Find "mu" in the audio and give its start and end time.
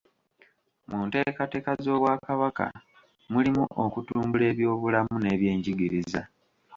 0.89-0.97